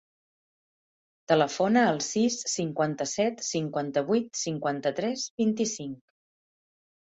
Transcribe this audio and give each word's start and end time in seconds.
Telefona 1.31 1.83
al 1.89 2.01
sis, 2.05 2.39
cinquanta-set, 2.55 3.45
cinquanta-vuit, 3.51 4.43
cinquanta-tres, 4.47 5.29
vint-i-cinc. 5.45 5.97